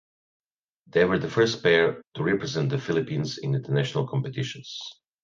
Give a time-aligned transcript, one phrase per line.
[0.87, 4.81] They were the first pair to represent the Philippines in international competitions.